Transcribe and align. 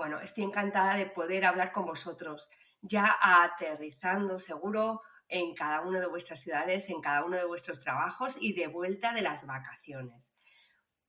Bueno, 0.00 0.18
estoy 0.18 0.44
encantada 0.44 0.94
de 0.94 1.04
poder 1.04 1.44
hablar 1.44 1.72
con 1.72 1.84
vosotros, 1.84 2.48
ya 2.80 3.18
aterrizando 3.20 4.38
seguro 4.38 5.02
en 5.28 5.54
cada 5.54 5.82
una 5.82 6.00
de 6.00 6.06
vuestras 6.06 6.40
ciudades, 6.40 6.88
en 6.88 7.02
cada 7.02 7.22
uno 7.22 7.36
de 7.36 7.44
vuestros 7.44 7.80
trabajos 7.80 8.38
y 8.40 8.54
de 8.54 8.66
vuelta 8.66 9.12
de 9.12 9.20
las 9.20 9.44
vacaciones. 9.44 10.32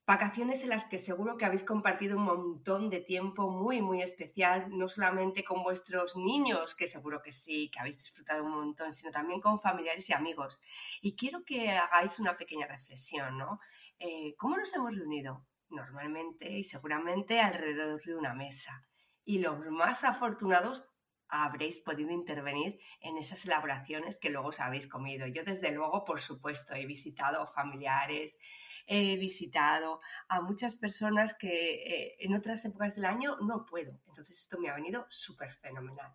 Vacaciones 0.06 0.64
en 0.64 0.72
las 0.72 0.84
que 0.88 0.98
seguro 0.98 1.38
que 1.38 1.46
habéis 1.46 1.64
compartido 1.64 2.18
un 2.18 2.26
montón 2.26 2.90
de 2.90 3.00
tiempo 3.00 3.50
muy, 3.50 3.82
muy 3.82 4.02
especial, 4.02 4.68
no 4.78 4.90
solamente 4.90 5.46
con 5.46 5.64
vuestros 5.64 6.18
niños, 6.18 6.76
que 6.76 6.86
seguro 6.86 7.22
que 7.22 7.32
sí, 7.32 7.72
que 7.72 7.80
habéis 7.80 7.98
disfrutado 7.98 8.44
un 8.44 8.52
montón, 8.52 8.92
sino 8.92 9.10
también 9.10 9.40
con 9.40 9.62
familiares 9.62 10.10
y 10.10 10.14
amigos. 10.14 10.60
Y 11.02 11.16
quiero 11.16 11.46
que 11.46 11.70
hagáis 11.70 12.20
una 12.20 12.36
pequeña 12.36 12.68
reflexión, 12.68 13.38
¿no? 13.38 13.62
Eh, 14.00 14.36
¿Cómo 14.36 14.58
nos 14.58 14.76
hemos 14.76 14.94
reunido? 14.94 15.46
Normalmente 15.72 16.52
y 16.52 16.64
seguramente 16.64 17.40
alrededor 17.40 18.04
de 18.04 18.16
una 18.16 18.34
mesa. 18.34 18.86
Y 19.24 19.40
los 19.40 19.60
más 19.68 20.04
afortunados 20.04 20.88
habréis 21.32 21.80
podido 21.80 22.12
intervenir 22.12 22.80
en 23.00 23.18
esas 23.18 23.46
elaboraciones 23.46 24.20
que 24.20 24.30
luego 24.30 24.50
os 24.50 24.60
habéis 24.60 24.88
comido. 24.88 25.26
Yo 25.28 25.44
desde 25.44 25.72
luego, 25.72 26.04
por 26.04 26.20
supuesto, 26.20 26.76
he 26.76 26.86
visitado 26.86 27.48
familiares, 27.48 28.38
he 28.86 29.16
visitado 29.16 30.02
a 30.28 30.42
muchas 30.42 30.76
personas 30.76 31.34
que 31.34 31.48
eh, 31.48 32.16
en 32.20 32.36
otras 32.36 32.66
épocas 32.66 32.96
del 32.96 33.06
año 33.06 33.38
no 33.38 33.66
puedo. 33.66 33.92
Entonces 34.08 34.38
esto 34.40 34.60
me 34.60 34.70
ha 34.70 34.76
venido 34.76 35.06
súper 35.10 35.54
fenomenal. 35.54 36.14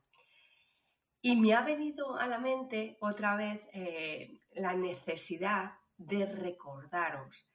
Y 1.22 1.34
me 1.36 1.54
ha 1.54 1.62
venido 1.62 2.16
a 2.16 2.28
la 2.28 2.38
mente 2.38 2.98
otra 3.00 3.36
vez 3.36 3.60
eh, 3.72 4.42
la 4.52 4.74
necesidad 4.74 5.72
de 5.96 6.26
recordaros 6.26 7.48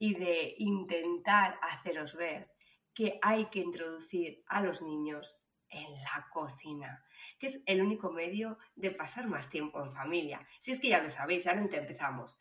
y 0.00 0.14
de 0.14 0.54
intentar 0.56 1.60
haceros 1.62 2.14
ver 2.16 2.50
que 2.94 3.18
hay 3.20 3.44
que 3.50 3.60
introducir 3.60 4.42
a 4.46 4.62
los 4.62 4.80
niños 4.80 5.36
en 5.68 5.92
la 5.92 6.26
cocina, 6.32 7.04
que 7.38 7.46
es 7.48 7.62
el 7.66 7.82
único 7.82 8.10
medio 8.10 8.58
de 8.74 8.90
pasar 8.90 9.28
más 9.28 9.50
tiempo 9.50 9.84
en 9.84 9.92
familia. 9.92 10.44
Si 10.58 10.72
es 10.72 10.80
que 10.80 10.88
ya 10.88 11.02
lo 11.02 11.10
sabéis, 11.10 11.46
ahora 11.46 11.60
empezamos. 11.60 12.40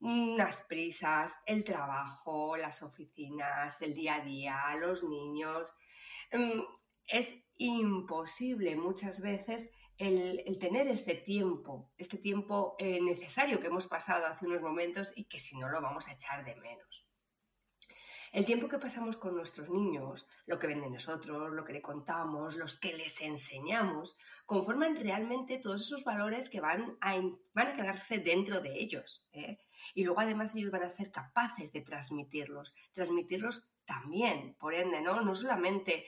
Las 0.00 0.56
prisas, 0.62 1.34
el 1.44 1.64
trabajo, 1.64 2.56
las 2.56 2.82
oficinas, 2.82 3.82
el 3.82 3.94
día 3.94 4.16
a 4.16 4.24
día, 4.24 4.76
los 4.80 5.02
niños. 5.02 5.74
Mm, 6.32 6.62
es 7.08 7.34
imposible 7.66 8.76
muchas 8.76 9.20
veces 9.20 9.68
el, 9.98 10.58
tener 10.58 10.88
este 10.88 11.14
tiempo, 11.14 11.90
este 11.96 12.18
tiempo 12.18 12.76
eh, 12.78 13.00
necesario 13.00 13.60
que 13.60 13.68
hemos 13.68 13.86
pasado 13.86 14.26
hace 14.26 14.46
unos 14.46 14.62
momentos 14.62 15.12
y 15.14 15.24
que 15.24 15.38
si 15.38 15.56
no 15.56 15.68
lo 15.68 15.80
vamos 15.80 16.08
a 16.08 16.12
echar 16.12 16.44
de 16.44 16.56
menos. 16.56 17.06
El 18.32 18.46
tiempo 18.46 18.66
que 18.66 18.78
pasamos 18.78 19.18
con 19.18 19.36
nuestros 19.36 19.68
niños, 19.68 20.26
lo 20.46 20.58
que 20.58 20.66
ven 20.66 20.80
de 20.80 20.88
nosotros, 20.88 21.52
lo 21.52 21.66
que 21.66 21.74
le 21.74 21.82
contamos, 21.82 22.56
los 22.56 22.78
que 22.78 22.94
les 22.94 23.20
enseñamos, 23.20 24.16
conforman 24.46 24.96
realmente 24.96 25.58
todos 25.58 25.82
esos 25.82 26.02
valores 26.02 26.48
que 26.48 26.62
van 26.62 26.96
a, 27.02 27.14
van 27.52 27.68
a 27.68 27.76
quedarse 27.76 28.20
dentro 28.20 28.62
de 28.62 28.72
ellos. 28.80 29.22
¿eh? 29.32 29.58
Y 29.92 30.04
luego 30.04 30.20
además 30.20 30.54
ellos 30.54 30.70
van 30.70 30.82
a 30.82 30.88
ser 30.88 31.10
capaces 31.10 31.74
de 31.74 31.82
transmitirlos, 31.82 32.74
transmitirlos 32.94 33.68
también, 33.84 34.54
por 34.58 34.72
ende, 34.72 35.02
¿no? 35.02 35.20
No 35.20 35.34
solamente 35.34 36.06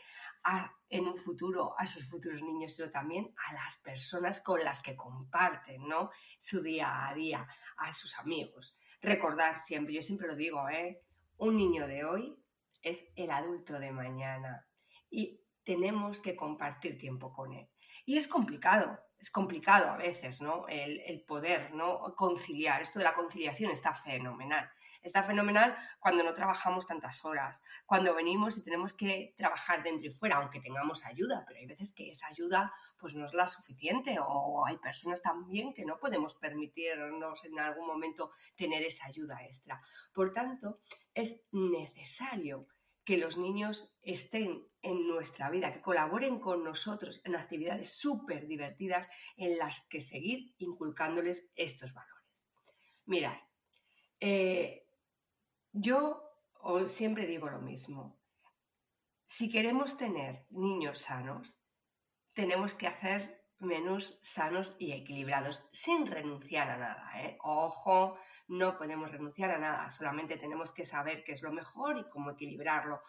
en 0.89 1.07
un 1.07 1.19
futuro 1.19 1.75
a 1.79 1.87
sus 1.87 2.09
futuros 2.09 2.41
niños, 2.41 2.73
sino 2.73 2.91
también 2.91 3.35
a 3.51 3.53
las 3.53 3.77
personas 3.77 4.41
con 4.41 4.65
las 4.65 4.83
que 4.83 4.97
comparten, 4.97 5.87
¿no? 5.87 6.11
Su 6.41 6.63
día 6.63 7.07
a 7.07 7.15
día, 7.15 7.47
a 7.77 7.93
sus 7.93 8.19
amigos. 8.19 8.79
Recordar 9.03 9.59
siempre, 9.59 9.93
yo 9.93 10.01
siempre 10.01 10.27
lo 10.27 10.37
digo, 10.37 10.67
¿eh? 10.71 11.03
Un 11.37 11.57
niño 11.57 11.89
de 11.89 12.05
hoy 12.05 12.39
es 12.83 13.05
el 13.17 13.31
adulto 13.31 13.79
de 13.81 13.91
mañana 13.91 14.69
y 15.11 15.41
tenemos 15.65 16.21
que 16.21 16.37
compartir 16.37 16.97
tiempo 16.97 17.33
con 17.33 17.53
él. 17.55 17.69
Y 18.05 18.17
es 18.17 18.29
complicado, 18.29 19.01
es 19.19 19.31
complicado 19.31 19.91
a 19.91 19.97
veces, 19.97 20.43
¿no? 20.43 20.67
El, 20.69 21.25
poder, 21.27 21.73
¿no? 21.73 22.15
Conciliar. 22.15 22.83
Esto 22.83 22.99
de 22.99 23.07
la 23.07 23.15
conciliación 23.15 23.71
está 23.71 23.95
fenomenal. 23.95 24.69
Está 25.03 25.23
fenomenal 25.23 25.77
cuando 25.99 26.23
no 26.23 26.35
trabajamos 26.35 26.87
tantas 26.87 27.25
horas, 27.25 27.63
cuando 27.87 28.15
venimos 28.15 28.59
y 28.59 28.63
tenemos 28.63 28.93
que 28.93 29.35
trabajar 29.37 29.83
dentro 29.83 30.09
y 30.09 30.13
fuera, 30.13 30.37
aunque 30.37 30.61
tengamos 30.61 31.05
ayuda, 31.05 31.45
pero 31.47 31.59
hay 31.59 31.67
veces 31.67 31.93
que 31.93 32.09
esa 32.09 32.27
ayuda 32.27 32.73
pues 32.99 33.15
no 33.15 33.27
es 33.27 33.35
la 33.35 33.47
suficiente 33.47 34.17
o 34.21 34.65
hay 34.67 34.79
personas 34.79 35.21
también 35.23 35.73
que 35.75 35.85
no 35.85 35.99
podemos 35.99 36.35
permitirnos 36.35 37.45
en 37.45 37.59
algún 37.59 37.87
momento 37.87 38.31
tener 38.57 38.83
esa 38.83 39.07
ayuda 39.07 39.43
extra. 39.45 39.81
Por 40.13 40.33
tanto, 40.33 40.81
es 41.15 41.37
necesario 41.53 42.67
que 43.05 43.19
los 43.19 43.37
niños 43.37 43.95
estén 44.03 44.67
en 44.81 45.07
nuestra 45.07 45.51
vida, 45.51 45.73
que 45.73 45.81
colaboren 45.81 46.41
con 46.41 46.65
nosotros 46.65 47.21
en 47.25 47.37
actividades 47.37 47.97
súper 47.97 48.47
divertidas 48.47 49.09
en 49.37 49.59
las 49.59 49.87
que 49.89 50.01
seguir 50.01 50.55
inculcándoles 50.59 51.47
estos 51.55 51.93
valores. 51.93 52.49
Mirad, 53.07 53.37
eh, 54.21 54.89
yo 55.73 56.23
siempre 56.87 57.27
digo 57.27 57.49
lo 57.49 57.61
mismo. 57.61 58.19
Si 59.27 59.51
queremos 59.51 59.97
tener 59.97 60.47
niños 60.51 60.99
sanos, 60.99 61.59
tenemos 62.33 62.75
que 62.75 62.87
hacer 62.87 63.44
menús 63.65 64.19
sanos 64.23 64.75
y 64.79 64.93
equilibrados 64.93 65.67
sin 65.73 66.07
renunciar 66.07 66.71
a 66.71 66.77
nada. 66.77 67.23
¿eh? 67.23 67.39
Ojo, 67.43 68.19
no 68.49 68.77
podemos 68.77 69.11
renunciar 69.11 69.51
a 69.51 69.59
nada, 69.59 69.91
solamente 69.91 70.37
tenemos 70.37 70.73
que 70.73 70.85
saber 70.85 71.25
qué 71.25 71.33
es 71.33 71.43
lo 71.43 71.53
mejor 71.53 71.99
y 71.99 72.09
cómo 72.09 72.31
equilibrarlo. 72.31 73.03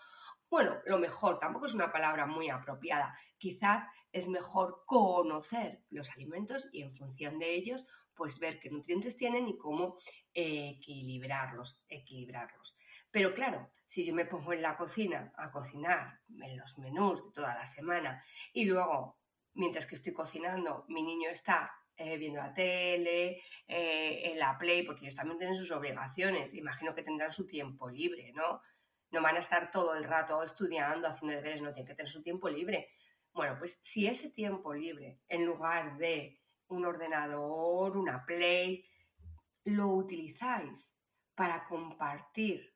Bueno, 0.50 0.78
lo 0.86 0.98
mejor 1.00 1.40
tampoco 1.40 1.66
es 1.66 1.74
una 1.74 1.92
palabra 1.92 2.26
muy 2.26 2.50
apropiada. 2.50 3.18
Quizás 3.38 3.86
es 4.12 4.28
mejor 4.28 4.84
conocer 4.86 5.84
los 5.90 6.10
alimentos 6.12 6.70
y 6.72 6.82
en 6.84 6.96
función 6.96 7.40
de 7.40 7.54
ellos, 7.56 7.86
pues 8.14 8.40
ver 8.40 8.60
qué 8.60 8.70
nutrientes 8.70 9.18
tienen 9.18 9.48
y 9.50 9.58
cómo 9.58 9.98
equilibrarlos, 10.34 11.82
equilibrarlos. 11.90 12.78
Pero 13.12 13.34
claro, 13.34 13.70
si 13.86 14.06
yo 14.06 14.14
me 14.14 14.26
pongo 14.26 14.54
en 14.54 14.62
la 14.62 14.78
cocina 14.78 15.34
a 15.38 15.52
cocinar 15.52 16.20
en 16.42 16.58
los 16.58 16.78
menús 16.78 17.26
de 17.26 17.32
toda 17.32 17.56
la 17.56 17.66
semana 17.66 18.24
y 18.54 18.66
luego, 18.66 19.18
mientras 19.56 19.88
que 19.88 19.96
estoy 19.96 20.14
cocinando, 20.14 20.86
mi 20.88 21.02
niño 21.02 21.30
está 21.30 21.72
eh, 21.98 22.18
viendo 22.18 22.40
la 22.40 22.54
tele, 22.54 23.42
eh, 23.68 24.32
en 24.32 24.38
la 24.38 24.58
Play, 24.58 24.84
porque 24.84 25.06
ellos 25.06 25.16
también 25.16 25.38
tienen 25.38 25.56
sus 25.56 25.72
obligaciones. 25.72 26.54
Imagino 26.54 26.94
que 26.94 27.04
tendrán 27.04 27.32
su 27.32 27.48
tiempo 27.48 27.90
libre, 27.90 28.32
¿no? 28.34 28.62
No 29.12 29.22
van 29.22 29.38
a 29.38 29.40
estar 29.40 29.72
todo 29.72 29.96
el 29.96 30.04
rato 30.04 30.44
estudiando, 30.44 31.08
haciendo 31.08 31.36
deberes, 31.36 31.62
no 31.62 31.74
tienen 31.74 31.88
que 31.88 31.96
tener 31.96 32.10
su 32.10 32.22
tiempo 32.22 32.50
libre. 32.50 32.90
Bueno, 33.34 33.56
pues 33.58 33.80
si 33.82 34.08
ese 34.08 34.30
tiempo 34.30 34.74
libre, 34.74 35.22
en 35.28 35.46
lugar 35.46 35.98
de 35.98 36.42
un 36.68 36.86
ordenador, 36.86 37.98
una 37.98 38.26
Play, 38.26 38.86
lo 39.64 39.88
utilizáis 39.88 40.92
para 41.34 41.66
compartir 41.66 42.74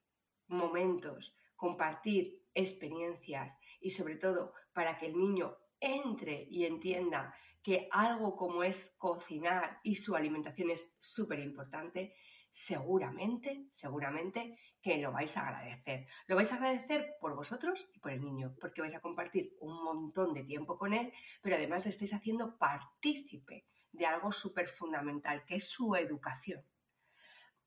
momentos, 0.47 1.35
compartir 1.55 2.45
experiencias 2.53 3.57
y 3.79 3.91
sobre 3.91 4.15
todo 4.15 4.53
para 4.73 4.97
que 4.97 5.07
el 5.07 5.17
niño 5.17 5.57
entre 5.79 6.45
y 6.49 6.65
entienda 6.65 7.33
que 7.61 7.87
algo 7.91 8.35
como 8.35 8.63
es 8.63 8.95
cocinar 8.97 9.79
y 9.83 9.95
su 9.95 10.15
alimentación 10.15 10.71
es 10.71 10.95
súper 10.99 11.39
importante, 11.39 12.15
seguramente, 12.51 13.67
seguramente 13.69 14.57
que 14.81 14.97
lo 14.97 15.11
vais 15.11 15.35
a 15.37 15.47
agradecer. 15.47 16.07
Lo 16.27 16.35
vais 16.35 16.51
a 16.51 16.55
agradecer 16.55 17.15
por 17.19 17.35
vosotros 17.35 17.89
y 17.93 17.99
por 17.99 18.11
el 18.11 18.21
niño, 18.21 18.55
porque 18.59 18.81
vais 18.81 18.95
a 18.95 19.01
compartir 19.01 19.55
un 19.59 19.83
montón 19.83 20.33
de 20.33 20.43
tiempo 20.43 20.77
con 20.77 20.93
él, 20.93 21.11
pero 21.41 21.57
además 21.57 21.85
le 21.85 21.91
estáis 21.91 22.13
haciendo 22.13 22.57
partícipe 22.57 23.65
de 23.91 24.05
algo 24.05 24.31
súper 24.31 24.67
fundamental, 24.67 25.43
que 25.45 25.55
es 25.55 25.69
su 25.69 25.95
educación. 25.95 26.63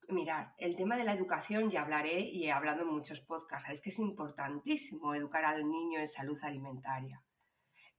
Mirad, 0.09 0.47
el 0.57 0.75
tema 0.75 0.97
de 0.97 1.05
la 1.05 1.13
educación 1.13 1.69
ya 1.71 1.81
hablaré 1.81 2.19
y 2.19 2.45
he 2.45 2.51
hablado 2.51 2.81
en 2.81 2.89
muchos 2.89 3.21
podcasts. 3.21 3.63
Sabéis 3.63 3.81
que 3.81 3.89
es 3.89 3.99
importantísimo 3.99 5.15
educar 5.15 5.45
al 5.45 5.69
niño 5.69 5.99
en 5.99 6.07
salud 6.07 6.37
alimentaria. 6.43 7.23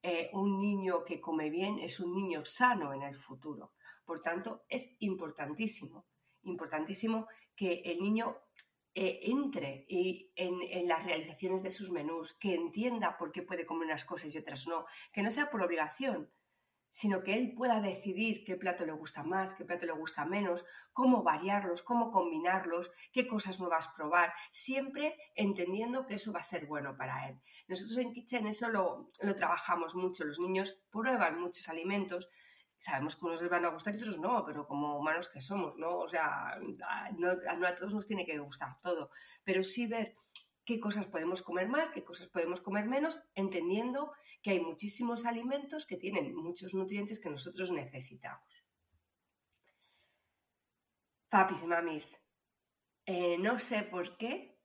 Eh, 0.06 0.28
un 0.34 0.60
niño 0.60 1.02
que 1.02 1.18
come 1.18 1.48
bien 1.48 1.78
es 1.78 1.98
un 1.98 2.14
niño 2.14 2.44
sano 2.44 2.92
en 2.92 3.00
el 3.00 3.16
futuro. 3.16 3.72
Por 4.04 4.20
tanto, 4.20 4.66
es 4.68 4.94
importantísimo, 4.98 6.04
importantísimo 6.42 7.26
que 7.56 7.80
el 7.86 8.02
niño 8.02 8.36
eh, 8.94 9.20
entre 9.22 9.86
en, 9.88 10.60
en, 10.60 10.88
las 10.88 11.06
realizaciones 11.06 11.62
de 11.62 11.70
sus 11.70 11.90
menús, 11.90 12.34
que 12.34 12.54
entienda 12.54 13.16
por 13.16 13.32
qué 13.32 13.40
puede 13.40 13.64
comer 13.64 13.86
unas 13.86 14.04
cosas 14.04 14.34
y 14.34 14.36
otras 14.36 14.66
no, 14.66 14.84
que 15.10 15.22
no 15.22 15.30
sea 15.30 15.48
por 15.48 15.62
obligación, 15.62 16.30
sino 16.94 17.24
que 17.24 17.34
él 17.34 17.54
pueda 17.56 17.80
decidir 17.80 18.44
qué 18.44 18.54
plato 18.54 18.86
le 18.86 18.92
gusta 18.92 19.24
más, 19.24 19.52
qué 19.54 19.64
plato 19.64 19.84
le 19.84 19.94
gusta 19.94 20.24
menos, 20.24 20.64
cómo 20.92 21.24
variarlos, 21.24 21.82
cómo 21.82 22.12
combinarlos, 22.12 22.88
qué 23.12 23.26
cosas 23.26 23.58
nuevas 23.58 23.88
probar, 23.88 24.32
siempre 24.52 25.16
entendiendo 25.34 26.06
que 26.06 26.14
eso 26.14 26.32
va 26.32 26.38
a 26.38 26.44
ser 26.44 26.66
bueno 26.66 26.96
para 26.96 27.28
él. 27.28 27.40
Nosotros 27.66 27.98
en 27.98 28.12
Kitchen 28.12 28.46
eso 28.46 28.68
lo, 28.68 29.10
trabajamos 29.36 29.96
mucho, 29.96 30.22
los 30.22 30.38
niños 30.38 30.78
prueban 30.92 31.40
muchos 31.40 31.68
alimentos, 31.68 32.28
sabemos 32.78 33.16
que 33.16 33.26
unos 33.26 33.42
les 33.42 33.50
van 33.50 33.64
a 33.64 33.70
gustar 33.70 33.92
y 33.96 33.98
otros 33.98 34.20
no, 34.20 34.44
pero 34.46 34.64
como 34.64 34.96
humanos 34.96 35.28
que 35.28 35.40
somos, 35.40 35.76
¿no? 35.76 35.98
O 35.98 36.08
sea, 36.08 36.60
no, 37.18 37.34
no, 37.58 37.66
a 37.66 37.74
todos 37.74 37.92
nos 37.92 38.06
tiene 38.06 38.24
que 38.24 38.38
gustar 38.38 38.78
todo, 38.80 39.10
pero 39.42 39.64
sí 39.64 39.88
ver 39.88 40.14
qué 40.64 40.80
cosas 40.80 41.06
podemos 41.06 41.42
comer 41.42 41.68
más, 41.68 41.90
qué 41.90 42.04
cosas 42.04 42.28
podemos 42.28 42.60
comer 42.60 42.86
menos, 42.86 43.22
entendiendo 43.34 44.12
que 44.42 44.52
hay 44.52 44.60
muchísimos 44.60 45.26
alimentos 45.26 45.86
que 45.86 45.96
tienen 45.96 46.34
muchos 46.34 46.74
nutrientes 46.74 47.20
que 47.20 47.30
nosotros 47.30 47.70
necesitamos. 47.70 48.64
Papis 51.28 51.62
y 51.62 51.66
mamis, 51.66 52.20
eh, 53.06 53.36
no 53.38 53.58
sé 53.58 53.82
por 53.82 54.16
qué 54.16 54.56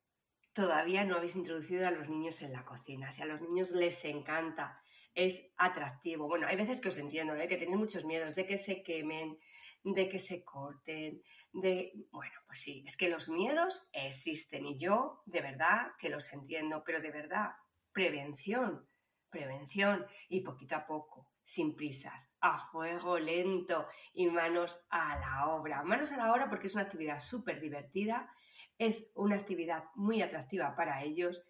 todavía 0.54 1.04
no 1.04 1.16
habéis 1.16 1.36
introducido 1.36 1.88
a 1.88 1.92
los 1.92 2.10
niños 2.10 2.42
en 2.42 2.54
la 2.54 2.66
cocina. 2.66 3.12
Si 3.12 3.22
a 3.22 3.26
los 3.26 3.42
niños 3.42 3.72
les 3.72 4.04
encanta, 4.06 4.82
es 5.14 5.42
atractivo. 5.58 6.28
Bueno, 6.28 6.48
hay 6.48 6.56
veces 6.56 6.82
que 6.82 6.90
os 6.90 6.98
entiendo, 6.98 7.36
¿eh? 7.36 7.48
que 7.48 7.58
tenéis 7.58 7.78
muchos 7.78 8.06
miedos 8.06 8.36
de 8.36 8.46
que 8.46 8.58
se 8.58 8.84
quemen, 8.84 9.38
de 9.84 10.10
que 10.10 10.20
se 10.20 10.44
corten, 10.44 11.22
de... 11.52 11.94
Bueno, 12.12 12.36
pues 12.46 12.60
sí, 12.60 12.84
es 12.86 12.98
que 12.98 13.10
los 13.10 13.30
miedos 13.30 13.88
existen 13.94 14.66
y 14.66 14.78
yo 14.78 15.22
de 15.26 15.42
verdad 15.42 15.92
que 15.98 16.10
los 16.10 16.32
entiendo, 16.34 16.84
pero 16.86 17.00
de 17.02 17.12
verdad, 17.12 17.52
prevención, 17.92 18.88
prevención 19.30 20.06
y 20.28 20.42
poquito 20.42 20.76
a 20.76 20.86
poco, 20.86 21.30
sin 21.44 21.76
prisas, 21.76 22.32
a 22.42 22.58
fuego 22.58 23.18
lento 23.20 23.88
y 24.14 24.28
manos 24.28 24.86
a 24.90 25.20
la 25.20 25.48
obra. 25.48 25.84
Manos 25.84 26.12
a 26.12 26.18
la 26.18 26.32
obra 26.32 26.50
porque 26.50 26.68
es 26.68 26.74
una 26.74 26.84
actividad 26.84 27.20
súper 27.20 27.60
divertida, 27.60 28.32
es 28.78 29.08
una 29.16 29.36
actividad 29.36 29.86
muy 29.96 30.22
atractiva 30.22 30.76
para 30.76 31.04
ellos, 31.04 31.44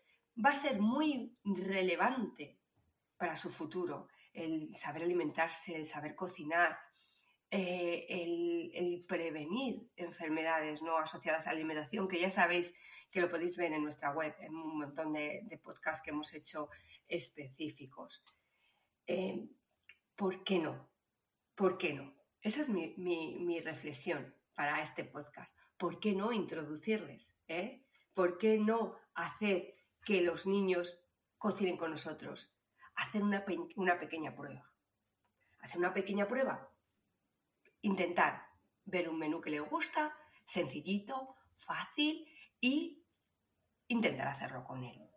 va 0.43 0.51
a 0.51 0.55
ser 0.55 0.79
muy 0.79 1.37
relevante 1.43 2.59
para 3.17 3.35
su 3.35 3.49
futuro, 3.49 4.07
el 4.33 4.73
saber 4.75 5.03
alimentarse, 5.03 5.75
el 5.75 5.85
saber 5.85 6.15
cocinar, 6.15 6.79
eh, 7.51 8.05
el, 8.09 9.05
prevenir 9.07 9.89
enfermedades 9.95 10.83
no 10.83 10.97
asociadas 10.97 11.47
a 11.47 11.51
la 11.51 11.57
alimentación, 11.57 12.07
que 12.07 12.19
ya 12.19 12.29
sabéis 12.29 12.75
que 13.09 13.21
lo 13.21 13.29
podéis 13.29 13.57
ver 13.57 13.73
en 13.73 13.81
nuestra 13.81 14.11
web, 14.11 14.35
en 14.39 14.53
un 14.53 14.77
montón 14.77 15.13
de, 15.13 15.59
podcasts 15.63 16.03
que 16.03 16.11
hemos 16.11 16.31
hecho 16.33 16.69
específicos. 17.07 18.23
Eh, 19.07 19.47
¿Por 20.15 20.43
qué 20.43 20.59
no? 20.59 20.91
¿Por 21.55 21.79
qué 21.79 21.93
no? 21.93 22.13
Esa 22.41 22.61
es 22.61 22.69
mi, 22.69 23.59
reflexión 23.61 24.35
para 24.53 24.79
este 24.81 25.03
podcast. 25.03 25.57
¿Por 25.77 25.99
qué 25.99 26.13
no 26.13 26.31
introducirles? 26.31 27.33
Eh? 27.47 27.83
¿Por 28.13 28.37
qué 28.37 28.59
no 28.59 28.95
hacer 29.15 29.75
que 30.05 30.21
los 30.21 30.45
niños 30.45 30.99
cocinen 31.39 31.77
con 31.77 31.89
nosotros? 31.89 32.53
Hacer 32.93 33.23
una, 33.23 33.43
una 33.75 33.99
pequeña 33.99 34.35
prueba. 34.35 34.71
Hacer 35.61 35.79
una 35.79 35.93
pequeña 35.93 36.27
prueba 36.27 36.69
intentar 37.81 38.47
ver 38.85 39.09
un 39.09 39.19
menú 39.19 39.41
que 39.41 39.49
le 39.49 39.59
gusta, 39.59 40.15
sencillito, 40.43 41.35
fácil 41.57 42.27
y 42.59 43.05
intentar 43.87 44.27
hacerlo 44.27 44.63
con 44.63 44.83
él. 44.83 45.09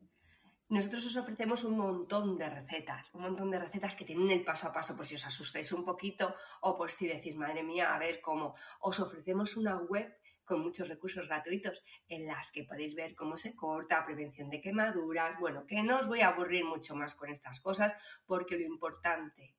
Nosotros 0.69 1.05
os 1.05 1.17
ofrecemos 1.19 1.65
un 1.65 1.77
montón 1.77 2.39
de 2.39 2.49
recetas, 2.49 3.13
un 3.13 3.23
montón 3.23 3.51
de 3.51 3.59
recetas 3.59 3.95
que 3.95 4.07
tienen 4.07 4.31
el 4.31 4.43
paso 4.43 4.69
a 4.69 4.73
paso 4.73 4.97
por 4.97 5.05
si 5.05 5.17
os 5.17 5.27
asustáis 5.27 5.71
un 5.73 5.85
poquito 5.85 6.35
o 6.63 6.79
por 6.79 6.91
si 6.91 7.07
decís, 7.07 7.37
madre 7.37 7.63
mía, 7.63 7.95
a 7.95 7.99
ver 7.99 8.23
cómo. 8.23 8.55
Os 8.81 8.99
ofrecemos 8.99 9.59
una 9.59 9.77
web 9.77 10.17
con 10.47 10.61
muchos 10.61 10.89
recursos 10.89 11.29
gratuitos 11.29 11.85
en 12.09 12.27
las 12.27 12.51
que 12.53 12.65
podéis 12.65 12.95
ver 12.95 13.15
cómo 13.15 13.37
se 13.37 13.55
corta, 13.55 14.05
prevención 14.07 14.49
de 14.49 14.63
quemaduras. 14.63 15.39
Bueno, 15.39 15.67
que 15.67 15.83
no 15.83 15.99
os 15.99 16.09
voy 16.09 16.23
a 16.23 16.29
aburrir 16.29 16.65
mucho 16.65 16.95
más 16.95 17.15
con 17.15 17.29
estas 17.31 17.61
cosas 17.61 17.95
porque 18.25 18.57
lo 18.57 18.65
importante 18.65 19.55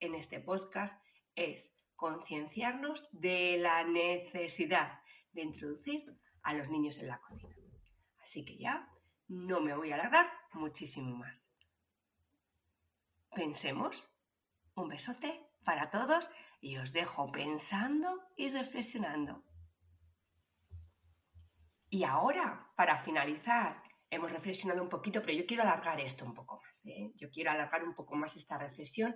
en 0.00 0.14
este 0.14 0.38
podcast 0.38 1.02
es 1.34 1.72
concienciarnos 1.98 3.08
de 3.10 3.58
la 3.58 3.82
necesidad 3.82 5.00
de 5.32 5.42
introducir 5.42 6.16
a 6.42 6.54
los 6.54 6.68
niños 6.70 6.96
en 6.98 7.08
la 7.08 7.20
cocina. 7.20 7.56
Así 8.22 8.44
que 8.44 8.56
ya 8.56 8.88
no 9.26 9.60
me 9.60 9.74
voy 9.74 9.90
a 9.90 9.96
alargar 9.96 10.30
muchísimo 10.52 11.16
más. 11.16 11.50
Pensemos. 13.34 14.08
Un 14.76 14.88
besote 14.88 15.44
para 15.64 15.90
todos 15.90 16.30
y 16.60 16.76
os 16.76 16.92
dejo 16.92 17.32
pensando 17.32 18.22
y 18.36 18.48
reflexionando. 18.50 19.42
Y 21.90 22.04
ahora, 22.04 22.70
para 22.76 23.02
finalizar, 23.02 23.82
hemos 24.10 24.32
reflexionado 24.32 24.82
un 24.82 24.88
poquito, 24.88 25.20
pero 25.20 25.32
yo 25.34 25.46
quiero 25.46 25.62
alargar 25.62 26.00
esto 26.00 26.24
un 26.24 26.34
poco 26.34 26.60
más. 26.64 26.84
¿eh? 26.86 27.12
Yo 27.16 27.30
quiero 27.30 27.50
alargar 27.50 27.84
un 27.84 27.94
poco 27.94 28.14
más 28.14 28.36
esta 28.36 28.58
reflexión 28.58 29.14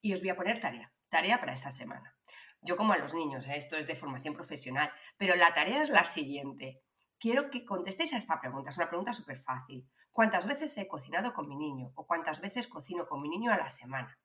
y 0.00 0.12
os 0.12 0.20
voy 0.20 0.30
a 0.30 0.36
poner 0.36 0.60
tarea, 0.60 0.92
tarea 1.08 1.38
para 1.40 1.52
esta 1.52 1.70
semana. 1.70 2.16
Yo 2.60 2.76
como 2.76 2.92
a 2.92 2.98
los 2.98 3.14
niños, 3.14 3.46
¿eh? 3.48 3.56
esto 3.56 3.76
es 3.76 3.86
de 3.86 3.96
formación 3.96 4.34
profesional, 4.34 4.90
pero 5.16 5.34
la 5.36 5.54
tarea 5.54 5.82
es 5.82 5.90
la 5.90 6.04
siguiente. 6.04 6.82
Quiero 7.18 7.50
que 7.50 7.64
contestéis 7.64 8.12
a 8.12 8.18
esta 8.18 8.40
pregunta, 8.40 8.70
es 8.70 8.76
una 8.76 8.88
pregunta 8.88 9.12
súper 9.12 9.42
fácil. 9.42 9.88
¿Cuántas 10.12 10.46
veces 10.46 10.76
he 10.78 10.86
cocinado 10.86 11.32
con 11.32 11.48
mi 11.48 11.56
niño 11.56 11.92
o 11.94 12.06
cuántas 12.06 12.40
veces 12.40 12.68
cocino 12.68 13.06
con 13.08 13.20
mi 13.20 13.28
niño 13.28 13.52
a 13.52 13.56
la 13.56 13.68
semana? 13.68 14.18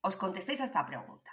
Os 0.00 0.16
contestéis 0.16 0.60
a 0.60 0.64
esta 0.64 0.86
pregunta. 0.86 1.30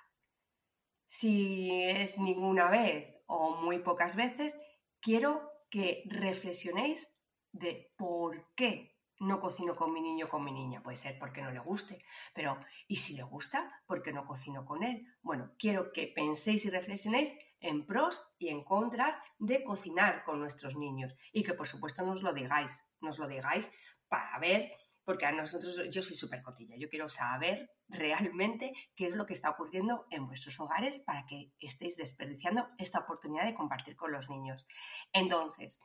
Si 1.05 1.83
es 1.83 2.17
ninguna 2.17 2.69
vez 2.69 3.21
o 3.27 3.55
muy 3.55 3.79
pocas 3.79 4.15
veces, 4.15 4.57
quiero 4.99 5.49
que 5.69 6.03
reflexionéis 6.07 7.07
de 7.55 7.93
por 7.95 8.53
qué 8.53 8.95
no 9.19 9.39
cocino 9.39 9.75
con 9.75 9.93
mi 9.93 10.01
niño 10.01 10.25
o 10.25 10.29
con 10.29 10.43
mi 10.43 10.51
niña. 10.51 10.83
Puede 10.83 10.97
ser 10.97 11.17
porque 11.17 11.41
no 11.41 11.51
le 11.51 11.59
guste, 11.59 12.03
pero 12.33 12.59
¿y 12.87 12.97
si 12.97 13.13
le 13.13 13.23
gusta? 13.23 13.71
¿Por 13.87 14.01
qué 14.01 14.11
no 14.11 14.25
cocino 14.25 14.65
con 14.65 14.83
él? 14.83 15.07
Bueno, 15.21 15.53
quiero 15.57 15.93
que 15.93 16.07
penséis 16.07 16.65
y 16.65 16.69
reflexionéis 16.69 17.33
en 17.61 17.85
pros 17.85 18.21
y 18.37 18.49
en 18.49 18.63
contras 18.63 19.17
de 19.39 19.63
cocinar 19.63 20.23
con 20.25 20.39
nuestros 20.39 20.75
niños 20.75 21.15
y 21.31 21.43
que 21.43 21.53
por 21.53 21.67
supuesto 21.67 22.05
nos 22.05 22.21
lo 22.21 22.33
digáis, 22.33 22.83
nos 22.99 23.17
lo 23.17 23.27
digáis 23.27 23.71
para 24.09 24.37
ver, 24.39 24.73
porque 25.05 25.25
a 25.25 25.31
nosotros 25.31 25.81
yo 25.89 26.01
soy 26.01 26.15
súper 26.15 26.41
cotilla, 26.41 26.75
yo 26.77 26.89
quiero 26.89 27.07
saber 27.07 27.71
realmente 27.87 28.73
qué 28.95 29.05
es 29.05 29.15
lo 29.15 29.25
que 29.25 29.33
está 29.33 29.51
ocurriendo 29.51 30.07
en 30.09 30.27
vuestros 30.27 30.59
hogares 30.59 30.99
para 30.99 31.25
que 31.25 31.53
estéis 31.59 31.95
desperdiciando 31.95 32.67
esta 32.77 32.99
oportunidad 32.99 33.45
de 33.45 33.55
compartir 33.55 33.95
con 33.95 34.11
los 34.11 34.29
niños. 34.29 34.65
Entonces, 35.13 35.79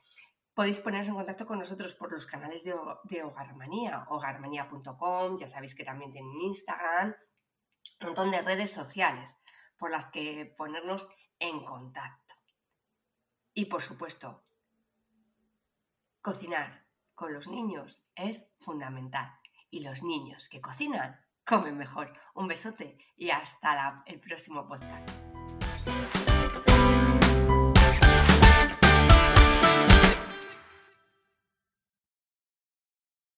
Podéis 0.53 0.79
poneros 0.79 1.07
en 1.07 1.15
contacto 1.15 1.45
con 1.45 1.59
nosotros 1.59 1.95
por 1.95 2.11
los 2.11 2.25
canales 2.25 2.63
de, 2.63 2.75
de 3.03 3.23
Hogarmanía, 3.23 4.05
hogarmanía.com, 4.09 5.37
ya 5.37 5.47
sabéis 5.47 5.75
que 5.75 5.85
también 5.85 6.11
tienen 6.11 6.41
Instagram, 6.41 7.15
un 8.01 8.07
montón 8.07 8.31
de 8.31 8.41
redes 8.41 8.71
sociales 8.71 9.37
por 9.77 9.91
las 9.91 10.09
que 10.09 10.53
ponernos 10.57 11.07
en 11.39 11.63
contacto. 11.63 12.35
Y 13.53 13.65
por 13.65 13.81
supuesto, 13.81 14.43
cocinar 16.21 16.85
con 17.15 17.33
los 17.33 17.47
niños 17.47 18.01
es 18.15 18.45
fundamental. 18.59 19.39
Y 19.69 19.81
los 19.81 20.03
niños 20.03 20.49
que 20.49 20.61
cocinan 20.61 21.19
comen 21.45 21.77
mejor. 21.77 22.13
Un 22.33 22.47
besote 22.47 22.97
y 23.15 23.29
hasta 23.29 24.03
el 24.05 24.19
próximo 24.19 24.67
podcast. 24.67 25.09